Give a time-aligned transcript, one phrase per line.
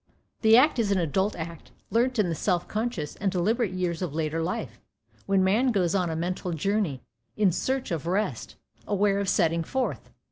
[0.41, 4.15] That act is an adult act, learnt in the self conscious and deliberate years of
[4.15, 4.79] later life,
[5.27, 7.03] when man goes on a mental journey
[7.37, 8.55] in search of rest,
[8.87, 10.09] aware of setting forth.